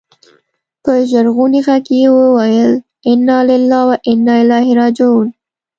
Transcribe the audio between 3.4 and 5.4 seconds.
لله و انا اليه راجعون.